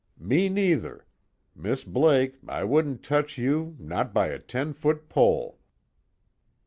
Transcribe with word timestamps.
Me 0.17 0.49
neither. 0.49 1.05
Miss 1.55 1.83
Blake, 1.83 2.39
I 2.47 2.63
wouldn't 2.63 3.03
touch 3.03 3.37
you 3.37 3.75
not 3.77 4.15
by 4.15 4.29
a 4.29 4.39
ten 4.39 4.73
foot 4.73 5.09
pole." 5.09 5.59